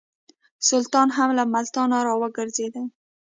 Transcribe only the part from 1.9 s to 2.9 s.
را وګرځېدی.